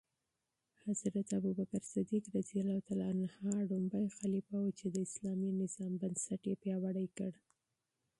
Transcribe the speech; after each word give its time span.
ابوبکر 1.37 1.81
صدیق 1.93 2.23
لومړی 2.33 4.09
خلیفه 4.21 4.55
و 4.63 4.75
چې 4.79 4.85
د 4.89 4.95
اسلامي 5.07 5.49
نظام 5.61 5.91
بنسټ 6.01 6.41
یې 6.49 6.55
پیاوړی 6.63 7.07
کړ. 7.17 7.31